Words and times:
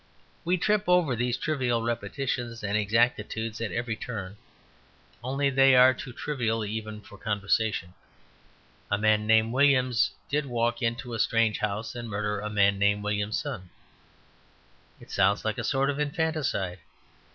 We 0.43 0.57
trip 0.57 0.85
over 0.89 1.15
these 1.15 1.37
trivial 1.37 1.83
repetitions 1.83 2.63
and 2.63 2.75
exactitudes 2.75 3.61
at 3.61 3.71
every 3.71 3.95
turn, 3.95 4.37
only 5.23 5.51
they 5.51 5.75
are 5.75 5.93
too 5.93 6.11
trivial 6.11 6.65
even 6.65 7.01
for 7.01 7.19
conversation. 7.19 7.93
A 8.89 8.97
man 8.97 9.27
named 9.27 9.53
Williams 9.53 10.09
did 10.27 10.47
walk 10.47 10.81
into 10.81 11.13
a 11.13 11.19
strange 11.19 11.59
house 11.59 11.93
and 11.93 12.09
murder 12.09 12.39
a 12.39 12.49
man 12.49 12.79
named 12.79 13.03
Williamson; 13.03 13.69
it 14.99 15.11
sounds 15.11 15.45
like 15.45 15.59
a 15.59 15.63
sort 15.63 15.91
of 15.91 15.99
infanticide. 15.99 16.79